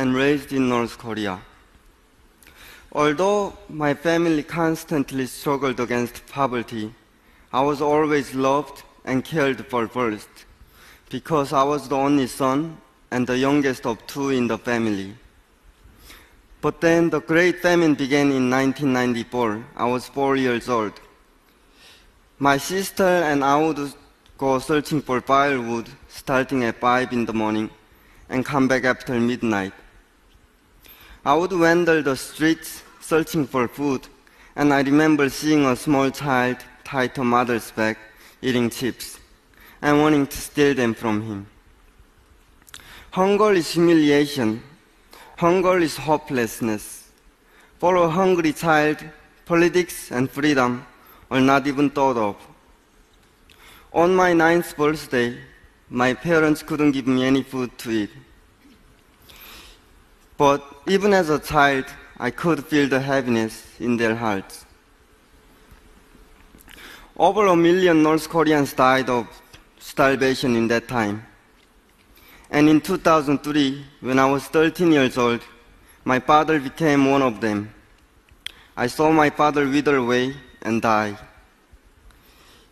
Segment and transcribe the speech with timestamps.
[0.00, 1.38] and raised in North Korea.
[2.92, 6.92] Although my family constantly struggled against poverty,
[7.52, 10.30] I was always loved and cared for first
[11.10, 12.78] because I was the only son
[13.10, 15.14] and the youngest of two in the family.
[16.60, 19.64] But then the Great Famine began in 1994.
[19.76, 20.94] I was four years old.
[22.38, 23.92] My sister and I would
[24.38, 27.70] go searching for firewood starting at 5 in the morning
[28.30, 29.72] and come back after midnight.
[31.24, 34.08] I would wander the streets searching for food,
[34.56, 37.98] and I remember seeing a small child tied to mother's back
[38.40, 39.20] eating chips
[39.82, 41.46] and wanting to steal them from him.
[43.10, 44.62] Hunger is humiliation.
[45.36, 47.08] Hunger is hopelessness.
[47.78, 49.04] For a hungry child,
[49.44, 50.86] politics and freedom
[51.30, 52.36] are not even thought of.
[53.92, 55.36] On my ninth birthday,
[55.90, 58.10] my parents couldn't give me any food to eat.
[60.38, 61.84] But even as a child,
[62.18, 64.66] I could feel the heaviness in their hearts.
[67.16, 69.26] Over a million North Koreans died of
[69.78, 71.26] starvation in that time.
[72.50, 75.40] And in 2003, when I was 13 years old,
[76.04, 77.72] my father became one of them.
[78.76, 81.16] I saw my father wither away and die.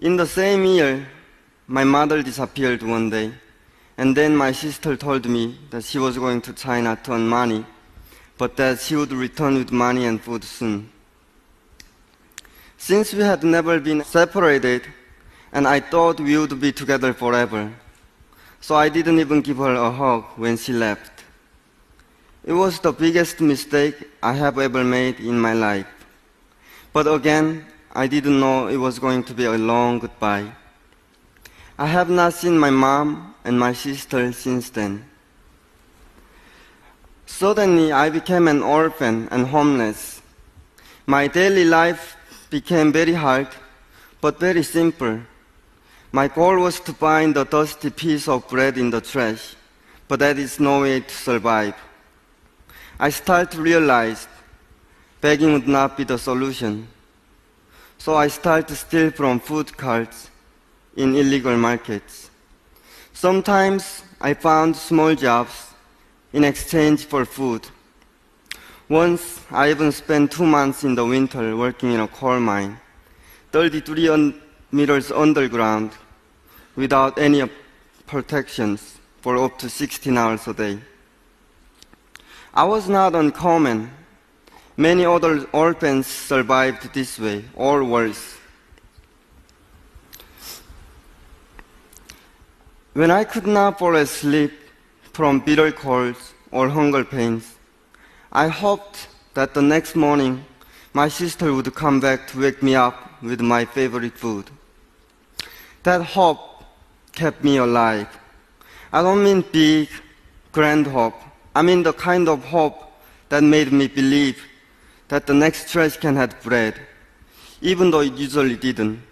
[0.00, 1.06] In the same year,
[1.68, 3.32] my mother disappeared one day,
[3.96, 7.64] and then my sister told me that she was going to China to earn money,
[8.42, 10.90] but that she would return with money and food soon.
[12.76, 14.82] Since we had never been separated,
[15.52, 17.72] and I thought we would be together forever,
[18.60, 21.22] so I didn't even give her a hug when she left.
[22.44, 25.86] It was the biggest mistake I have ever made in my life.
[26.92, 30.50] But again, I didn't know it was going to be a long goodbye.
[31.78, 35.11] I have not seen my mom and my sister since then.
[37.32, 40.20] Suddenly, I became an orphan and homeless.
[41.06, 42.14] My daily life
[42.50, 43.48] became very hard,
[44.20, 45.18] but very simple.
[46.12, 49.56] My goal was to find a dusty piece of bread in the trash,
[50.08, 51.74] but that is no way to survive.
[53.00, 54.28] I started to realize
[55.22, 56.86] begging would not be the solution.
[57.96, 60.30] So I started to steal from food carts
[60.96, 62.30] in illegal markets.
[63.14, 65.71] Sometimes I found small jobs
[66.32, 67.66] in exchange for food.
[68.88, 72.78] Once I even spent two months in the winter working in a coal mine,
[73.52, 74.34] 33
[74.70, 75.92] meters underground
[76.76, 77.48] without any
[78.06, 80.78] protections for up to 16 hours a day.
[82.54, 83.90] I was not uncommon.
[84.76, 88.36] Many other orphans survived this way, or worse.
[92.94, 94.52] When I could not fall asleep
[95.12, 97.56] from bitter colds or hunger pains,
[98.32, 100.44] I hoped that the next morning
[100.94, 104.50] my sister would come back to wake me up with my favorite food.
[105.82, 106.64] That hope
[107.12, 108.08] kept me alive.
[108.92, 109.88] I don't mean big,
[110.50, 111.14] grand hope.
[111.54, 112.92] I mean the kind of hope
[113.28, 114.42] that made me believe
[115.08, 116.74] that the next trash can have bread,
[117.60, 119.02] even though it usually didn't.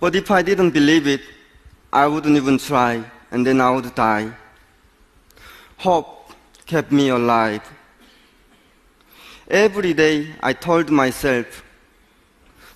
[0.00, 1.20] But if I didn't believe it,
[1.92, 4.32] I wouldn't even try, and then I would die.
[5.82, 6.30] Hope
[6.64, 7.60] kept me alive.
[9.48, 11.64] Every day I told myself,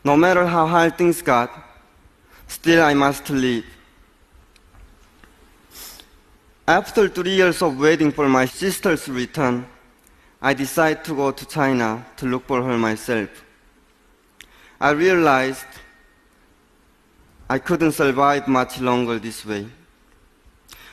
[0.02, 1.48] no matter how hard things got,
[2.48, 3.64] still I must live.
[6.66, 9.64] After three years of waiting for my sister's return,
[10.42, 13.30] I decided to go to China to look for her myself.
[14.80, 15.70] I realized
[17.48, 19.68] I couldn't survive much longer this way.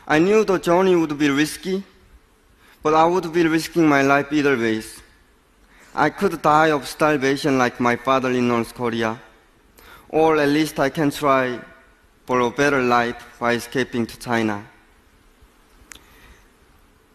[0.07, 1.83] I knew the journey would be risky,
[2.83, 5.01] but I would be risking my life either ways.
[5.95, 9.21] I could die of starvation like my father in North Korea,
[10.09, 11.59] or at least I can try
[12.25, 14.65] for a better life by escaping to China.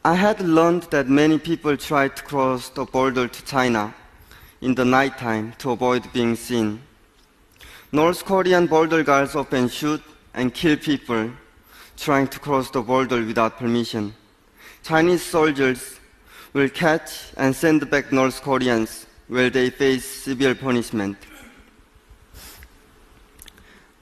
[0.05, 3.95] I had learned that many people try to cross the border to China
[4.63, 6.81] in the nighttime to avoid being seen.
[7.93, 10.03] North Korean border guards often shoot
[10.35, 11.31] and kill people
[11.97, 14.15] trying to cross the border without permission.
[14.89, 16.01] Chinese soldiers
[16.55, 21.19] will catch and send back North Koreans where they face severe punishment.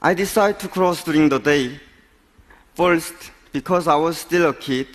[0.00, 1.80] I decided to cross during the day.
[2.74, 4.86] First, because I was still a kid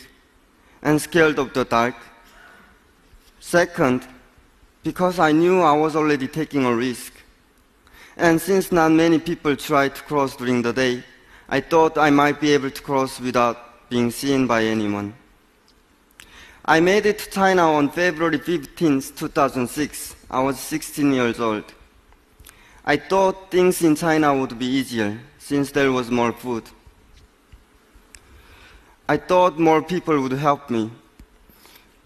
[0.81, 1.95] and scared of the dark.
[3.41, 4.07] Second,
[4.83, 7.11] because I knew I was already taking a risk.
[8.15, 11.03] And since not many people tried to cross during the day,
[11.49, 15.15] I thought I might be able to cross without being seen by anyone.
[16.63, 20.15] I made it to China on February 15, 2006.
[20.29, 21.65] I was 16 years old.
[22.85, 26.63] I thought things in China would be easier since there was more food.
[29.09, 30.91] I thought more people would help me,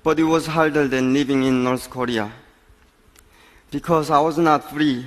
[0.04, 2.32] but it was harder than living in North Korea.
[3.72, 5.06] Because I was not free,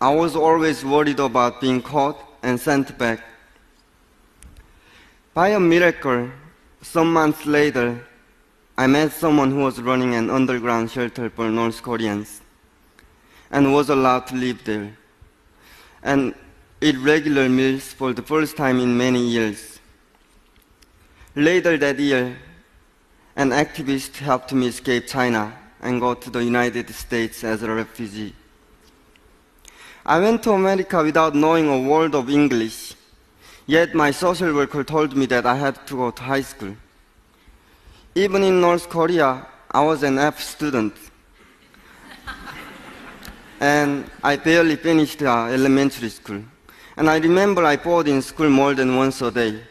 [0.00, 3.20] I was always worried about being caught and sent back.
[5.32, 6.30] By a miracle,
[6.82, 8.06] some months later,
[8.82, 12.40] I met someone who was running an underground shelter for North Koreans
[13.48, 14.98] and was allowed to live there
[16.02, 16.34] and
[16.80, 19.78] eat regular meals for the first time in many years.
[21.36, 22.36] Later that year,
[23.36, 28.34] an activist helped me escape China and go to the United States as a refugee.
[30.04, 32.94] I went to America without knowing a word of English,
[33.64, 36.74] yet my social worker told me that I had to go to high school.
[38.14, 40.94] Even in North Korea, I was an F student.
[43.60, 46.42] and I barely finished uh, elementary school.
[46.98, 49.62] And I remember I bored in school more than once a day.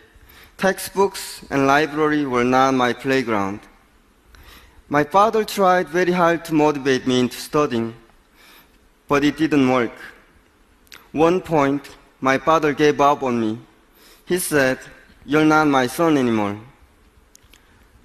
[0.58, 3.60] Textbooks and library were not my playground.
[4.90, 7.94] My father tried very hard to motivate me into studying,
[9.08, 9.94] but it didn't work.
[11.12, 13.60] One point, my father gave up on me.
[14.26, 14.80] He said,
[15.28, 16.60] You're not my son anymore.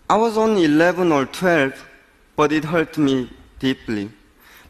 [0.09, 1.85] I was only 11 or 12,
[2.37, 4.09] but it hurt me deeply.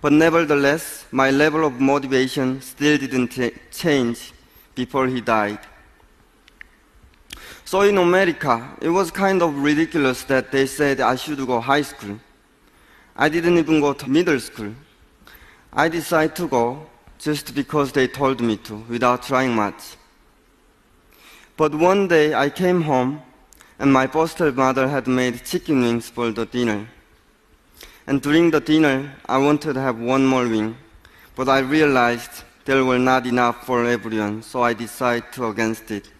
[0.01, 3.39] But nevertheless, my level of motivation still didn't
[3.71, 4.33] change
[4.75, 5.59] before he died.
[7.67, 11.83] So in America, it was kind of ridiculous that they said I should go high
[11.83, 12.19] school.
[13.15, 14.73] I didn't even go to middle school.
[15.71, 16.87] I decided to go
[17.19, 19.97] just because they told me to, without trying much.
[21.59, 23.21] But one day I came home
[23.79, 26.89] and my foster mother had made chicken wings for the dinner.
[28.07, 30.77] And during the dinner, I wanted to have one more wing,
[31.35, 36.11] but I realized there were not enough for everyone, so I decided to against it.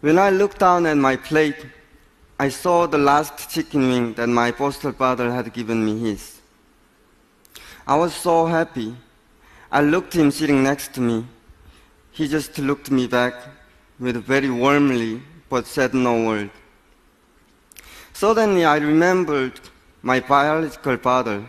[0.00, 1.66] When I looked down at my plate,
[2.38, 6.40] I saw the last chicken wing that my foster father had given me his.
[7.86, 8.94] I was so happy.
[9.72, 11.26] I looked him sitting next to me.
[12.12, 13.34] He just looked me back
[13.98, 16.50] with very warmly, but said no word.
[18.12, 19.60] Suddenly I remembered
[20.02, 21.46] my biological father.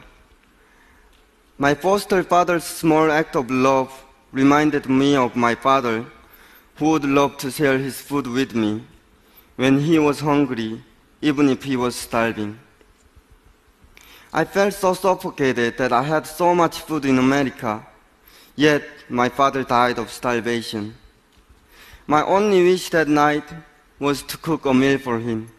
[1.58, 6.06] My foster father's small act of love reminded me of my father
[6.76, 8.84] who would love to share his food with me
[9.56, 10.84] when he was hungry,
[11.22, 12.60] even if he was starving.
[14.32, 17.86] I felt so suffocated that I had so much food in America,
[18.56, 20.94] yet my father died of starvation.
[22.06, 23.46] My only wish that night
[24.00, 25.52] was to cook a meal for him.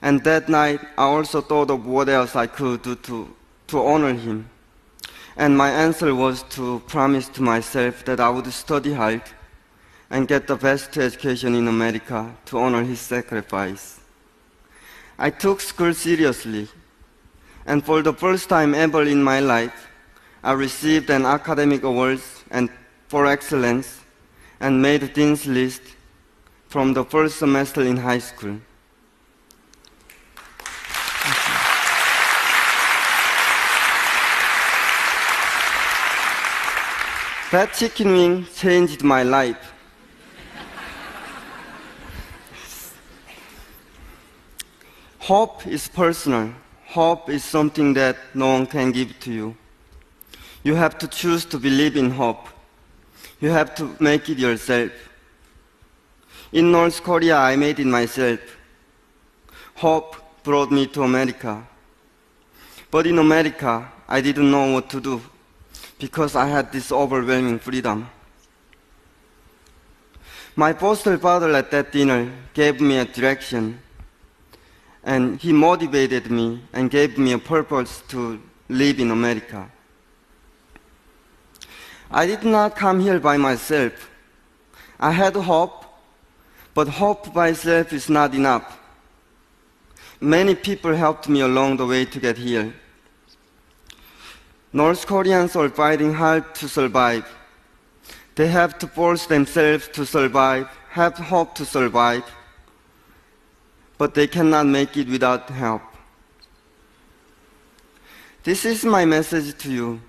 [0.00, 3.34] And that night, I also thought of what else I could do to,
[3.68, 4.48] to honor him.
[5.36, 9.22] And my answer was to promise to myself that I would study hard
[10.10, 14.00] and get the best education in America to honor his sacrifice.
[15.18, 16.68] I took school seriously,
[17.64, 19.88] and for the first time ever in my life,
[20.42, 22.68] I received an academic award and
[23.08, 24.00] for excellence
[24.60, 25.82] and made dean's list
[26.72, 28.58] from the first semester in high school.
[37.50, 39.74] That chicken wing changed my life.
[45.18, 46.54] Hope is personal.
[46.86, 49.54] Hope is something that no one can give to you.
[50.62, 52.48] You have to choose to believe in hope.
[53.42, 55.11] You have to make it yourself.
[56.52, 58.40] In North Korea, I made it myself.
[59.76, 61.66] Hope brought me to America.
[62.90, 65.22] But in America, I didn't know what to do
[65.98, 68.08] because I had this overwhelming freedom.
[70.54, 73.80] My foster father at that dinner gave me a direction
[75.04, 79.70] and he motivated me and gave me a purpose to live in America.
[82.10, 84.10] I did not come here by myself.
[85.00, 85.81] I had hope,
[86.74, 88.78] but hope by itself is not enough.
[90.20, 92.72] Many people helped me along the way to get here.
[94.72, 97.26] North Koreans are fighting hard to survive.
[98.36, 102.24] They have to force themselves to survive, have hope to survive,
[103.98, 105.82] but they cannot make it without help.
[108.44, 110.00] This is my message to you.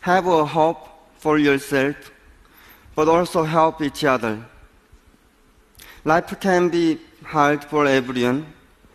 [0.00, 2.10] Have a hope for yourself,
[2.94, 4.44] but also help each other.
[6.04, 8.46] Life can be hard for everyone,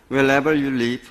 [0.08, 1.10] wherever you live.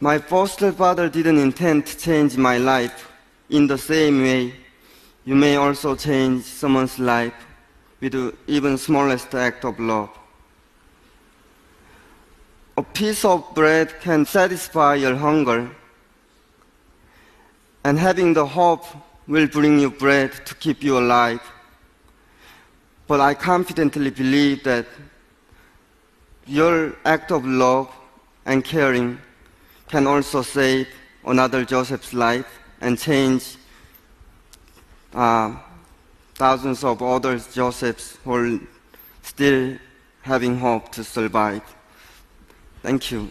[0.00, 3.10] My foster father didn't intend to change my life.
[3.50, 4.54] In the same way,
[5.24, 7.34] you may also change someone's life
[8.00, 10.10] with even smallest act of love.
[12.76, 15.70] A piece of bread can satisfy your hunger,
[17.84, 18.84] and having the hope
[19.26, 21.40] will bring you bread to keep you alive.
[23.06, 24.86] But I confidently believe that
[26.46, 27.90] your act of love
[28.46, 29.18] and caring
[29.88, 30.88] can also save
[31.26, 32.46] another Joseph's life
[32.80, 33.56] and change
[35.14, 35.54] uh,
[36.34, 38.60] thousands of other Josephs who are
[39.22, 39.78] still
[40.22, 41.62] having hope to survive.
[42.82, 43.30] Thank you.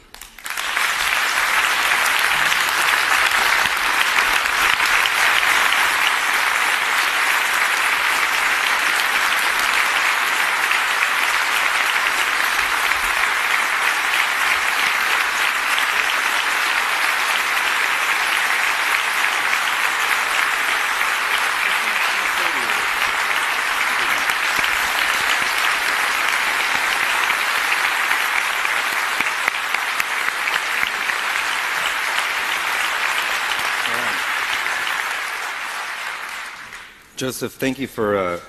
[37.16, 38.40] Joseph, thank you for uh,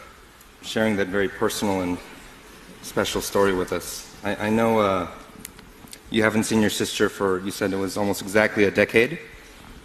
[0.62, 1.98] sharing that very personal and
[2.80, 4.10] special story with us.
[4.24, 5.08] I, I know uh,
[6.10, 9.18] you haven't seen your sister for, you said it was almost exactly a decade.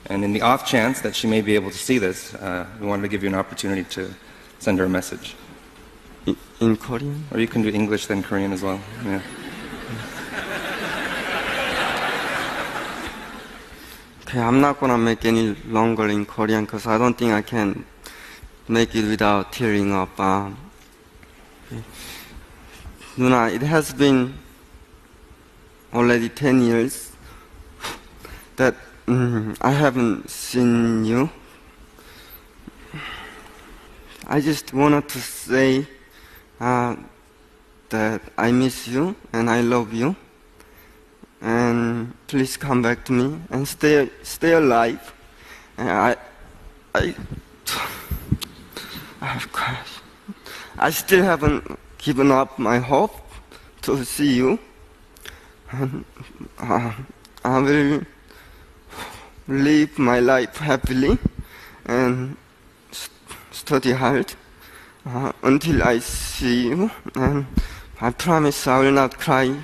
[0.06, 2.88] And in the off chance that she may be able to see this, uh, we
[2.88, 4.14] wanted to give you an opportunity to
[4.60, 5.36] send her a message.
[6.26, 7.26] In, in Korean?
[7.32, 8.80] Or you can do English then Korean as well.
[9.04, 9.22] Yeah.
[14.22, 17.84] Okay, I'm not gonna make any longer in Korean because I don't think I can
[18.70, 20.18] make it without tearing up.
[20.20, 20.56] Um,
[23.18, 24.36] Nuna, it has been
[25.92, 27.12] already 10 years
[28.58, 28.76] that
[29.08, 31.30] mm, I haven't seen you.
[34.28, 35.88] I just wanted to say
[36.60, 36.96] uh,
[37.90, 40.16] that I miss you and I love you.
[41.42, 45.14] And please come back to me and stay stay alive.
[45.78, 46.16] And I
[46.94, 47.16] I
[49.22, 50.02] of course.
[50.78, 53.16] I still haven't given up my hope
[53.82, 54.60] to see you.
[55.72, 56.06] And,
[56.58, 56.94] uh,
[57.44, 58.02] I will
[59.48, 61.18] live my life happily
[61.86, 62.38] and
[62.92, 63.12] st-
[63.52, 64.34] study hard
[65.06, 66.92] uh, until I see you.
[67.16, 67.46] And
[68.02, 69.56] I promise I will not cry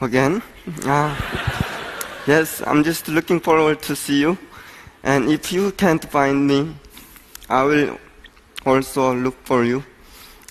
[0.00, 0.42] again.
[0.84, 1.16] Uh,
[2.26, 4.38] yes, I'm just looking forward to see you.
[5.02, 6.74] And if you can't find me,
[7.48, 7.98] I will
[8.64, 9.84] also look for you.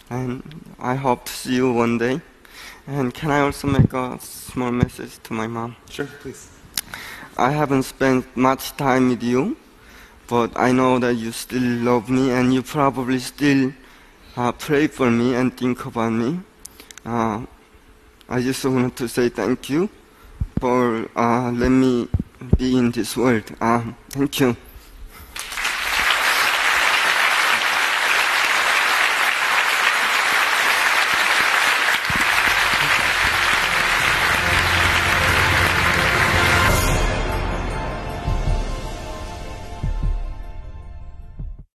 [0.09, 0.43] And
[0.79, 2.21] I hope to see you one day.
[2.87, 5.75] And can I also make a small message to my mom?
[5.89, 6.49] Sure, please.
[7.37, 9.55] I haven't spent much time with you,
[10.27, 13.71] but I know that you still love me and you probably still
[14.35, 16.39] uh, pray for me and think about me.
[17.05, 17.45] Uh,
[18.27, 19.89] I just wanted to say thank you
[20.59, 22.07] for uh, letting me
[22.57, 23.43] be in this world.
[23.61, 24.55] Uh, thank you.